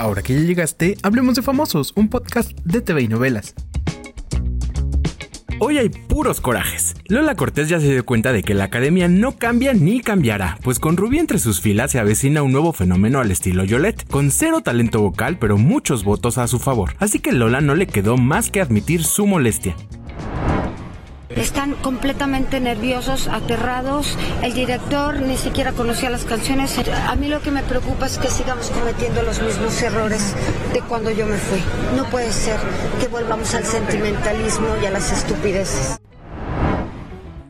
Ahora 0.00 0.22
que 0.22 0.32
ya 0.32 0.40
llegaste, 0.40 0.96
hablemos 1.02 1.34
de 1.34 1.42
Famosos, 1.42 1.92
un 1.94 2.08
podcast 2.08 2.58
de 2.64 2.80
TV 2.80 3.02
y 3.02 3.08
novelas. 3.08 3.54
Hoy 5.58 5.76
hay 5.76 5.90
puros 5.90 6.40
corajes. 6.40 6.94
Lola 7.08 7.34
Cortés 7.34 7.68
ya 7.68 7.80
se 7.80 7.92
dio 7.92 8.06
cuenta 8.06 8.32
de 8.32 8.42
que 8.42 8.54
la 8.54 8.64
academia 8.64 9.08
no 9.08 9.36
cambia 9.36 9.74
ni 9.74 10.00
cambiará, 10.00 10.56
pues 10.62 10.78
con 10.78 10.96
Rubí 10.96 11.18
entre 11.18 11.38
sus 11.38 11.60
filas 11.60 11.90
se 11.90 11.98
avecina 11.98 12.42
un 12.42 12.50
nuevo 12.50 12.72
fenómeno 12.72 13.20
al 13.20 13.30
estilo 13.30 13.62
Yolette, 13.64 14.08
con 14.08 14.30
cero 14.30 14.62
talento 14.62 15.02
vocal 15.02 15.36
pero 15.38 15.58
muchos 15.58 16.02
votos 16.02 16.38
a 16.38 16.46
su 16.46 16.58
favor. 16.58 16.94
Así 16.98 17.18
que 17.18 17.32
Lola 17.32 17.60
no 17.60 17.74
le 17.74 17.86
quedó 17.86 18.16
más 18.16 18.50
que 18.50 18.62
admitir 18.62 19.04
su 19.04 19.26
molestia. 19.26 19.76
Están 21.36 21.74
completamente 21.74 22.58
nerviosos, 22.60 23.28
aterrados. 23.28 24.18
El 24.42 24.52
director 24.52 25.20
ni 25.20 25.36
siquiera 25.36 25.72
conocía 25.72 26.10
las 26.10 26.24
canciones. 26.24 26.76
A 27.08 27.14
mí 27.14 27.28
lo 27.28 27.40
que 27.40 27.52
me 27.52 27.62
preocupa 27.62 28.06
es 28.06 28.18
que 28.18 28.28
sigamos 28.28 28.70
cometiendo 28.70 29.22
los 29.22 29.40
mismos 29.40 29.80
errores 29.80 30.34
de 30.72 30.80
cuando 30.80 31.10
yo 31.10 31.26
me 31.26 31.36
fui. 31.36 31.62
No 31.96 32.04
puede 32.10 32.32
ser 32.32 32.58
que 33.00 33.06
volvamos 33.06 33.54
al 33.54 33.64
sentimentalismo 33.64 34.66
y 34.82 34.86
a 34.86 34.90
las 34.90 35.12
estupideces. 35.12 36.00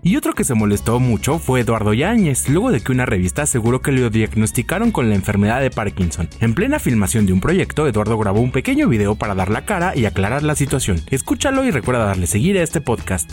Y 0.03 0.17
otro 0.17 0.33
que 0.33 0.45
se 0.45 0.55
molestó 0.55 0.98
mucho 0.98 1.39
fue 1.39 1.61
Eduardo 1.61 1.92
Yáñez, 1.92 2.48
luego 2.48 2.70
de 2.70 2.81
que 2.81 2.91
una 2.91 3.05
revista 3.05 3.42
aseguró 3.42 3.83
que 3.83 3.92
lo 3.92 4.09
diagnosticaron 4.09 4.92
con 4.92 5.11
la 5.11 5.15
enfermedad 5.15 5.61
de 5.61 5.70
Parkinson. 5.70 6.28
En 6.41 6.55
plena 6.55 6.78
filmación 6.78 7.27
de 7.27 7.34
un 7.34 7.41
proyecto, 7.41 7.87
Eduardo 7.87 8.17
grabó 8.17 8.41
un 8.41 8.51
pequeño 8.51 8.89
video 8.89 9.15
para 9.15 9.34
dar 9.34 9.51
la 9.51 9.67
cara 9.67 9.95
y 9.95 10.06
aclarar 10.06 10.42
la 10.42 10.55
situación. 10.55 11.03
Escúchalo 11.11 11.65
y 11.65 11.70
recuerda 11.70 12.06
darle 12.06 12.27
seguir 12.27 12.56
a 12.59 12.62
este 12.62 12.81
podcast. 12.81 13.33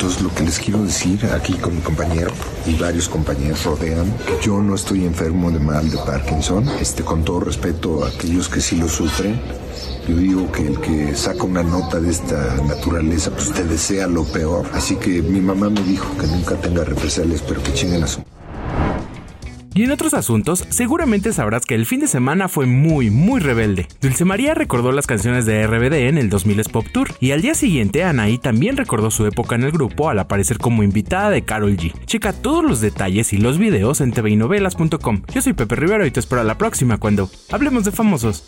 Entonces 0.00 0.22
lo 0.22 0.34
que 0.34 0.44
les 0.44 0.58
quiero 0.58 0.82
decir 0.82 1.26
aquí 1.26 1.52
con 1.58 1.76
mi 1.76 1.82
compañero 1.82 2.30
y 2.64 2.74
varios 2.76 3.06
compañeros 3.06 3.64
rodean, 3.64 4.10
que 4.26 4.38
yo 4.40 4.62
no 4.62 4.74
estoy 4.74 5.04
enfermo 5.04 5.50
de 5.50 5.58
mal 5.58 5.90
de 5.90 5.98
Parkinson, 5.98 6.66
este, 6.80 7.04
con 7.04 7.22
todo 7.22 7.40
respeto 7.40 8.02
a 8.02 8.08
aquellos 8.08 8.48
que 8.48 8.62
sí 8.62 8.76
lo 8.76 8.88
sufren. 8.88 9.38
Yo 10.08 10.16
digo 10.16 10.50
que 10.52 10.68
el 10.68 10.80
que 10.80 11.14
saca 11.14 11.44
una 11.44 11.62
nota 11.62 12.00
de 12.00 12.12
esta 12.12 12.56
naturaleza, 12.66 13.30
pues 13.30 13.52
te 13.52 13.62
desea 13.62 14.06
lo 14.06 14.24
peor. 14.24 14.70
Así 14.72 14.96
que 14.96 15.20
mi 15.20 15.42
mamá 15.42 15.68
me 15.68 15.82
dijo 15.82 16.16
que 16.16 16.26
nunca 16.28 16.54
tenga 16.54 16.82
represalias, 16.82 17.42
pero 17.46 17.62
que 17.62 17.74
chinguen 17.74 18.02
a 18.02 18.06
su... 18.06 18.22
Y 19.80 19.84
en 19.84 19.92
otros 19.92 20.12
asuntos, 20.12 20.66
seguramente 20.68 21.32
sabrás 21.32 21.64
que 21.64 21.74
el 21.74 21.86
fin 21.86 22.00
de 22.00 22.06
semana 22.06 22.48
fue 22.48 22.66
muy, 22.66 23.08
muy 23.08 23.40
rebelde. 23.40 23.88
Dulce 24.02 24.26
María 24.26 24.52
recordó 24.52 24.92
las 24.92 25.06
canciones 25.06 25.46
de 25.46 25.66
RBD 25.66 26.06
en 26.06 26.18
el 26.18 26.28
2000 26.28 26.64
Pop 26.70 26.84
Tour, 26.92 27.08
y 27.18 27.30
al 27.30 27.40
día 27.40 27.54
siguiente 27.54 28.04
Anaí 28.04 28.36
también 28.36 28.76
recordó 28.76 29.10
su 29.10 29.24
época 29.24 29.54
en 29.54 29.64
el 29.64 29.72
grupo 29.72 30.10
al 30.10 30.18
aparecer 30.18 30.58
como 30.58 30.82
invitada 30.82 31.30
de 31.30 31.46
Carol 31.46 31.78
G. 31.78 31.94
Checa 32.04 32.34
todos 32.34 32.62
los 32.62 32.82
detalles 32.82 33.32
y 33.32 33.38
los 33.38 33.56
videos 33.56 34.02
en 34.02 34.12
tvinovelas.com. 34.12 35.22
Yo 35.32 35.40
soy 35.40 35.54
Pepe 35.54 35.76
Rivero 35.76 36.04
y 36.04 36.10
te 36.10 36.20
espero 36.20 36.42
a 36.42 36.44
la 36.44 36.58
próxima 36.58 36.98
cuando 36.98 37.30
hablemos 37.50 37.84
de 37.84 37.92
famosos. 37.92 38.44